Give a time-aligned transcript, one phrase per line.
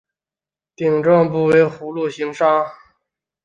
[0.75, 2.73] 幢顶部为葫芦形刹。